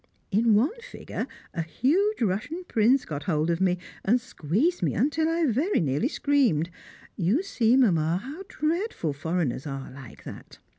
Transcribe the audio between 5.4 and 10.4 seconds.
very nearly screamed; you see, Mamma, how dreadful foreigners are like